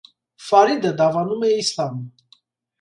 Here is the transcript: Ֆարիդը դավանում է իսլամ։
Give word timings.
Ֆարիդը 0.45 0.93
դավանում 1.03 1.47
է 1.51 1.53
իսլամ։ 1.61 2.03